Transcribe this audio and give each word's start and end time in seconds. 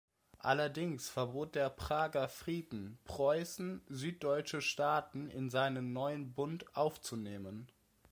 Allerdings 0.39 1.09
verbot 1.09 1.53
der 1.53 1.69
Prager 1.69 2.27
Frieden 2.27 2.97
Preußen, 3.03 3.83
süddeutsche 3.87 4.59
Staaten 4.59 5.29
in 5.29 5.51
seinen 5.51 5.93
neuen 5.93 6.33
Bund 6.33 6.75
aufzunehmen. 6.75 7.67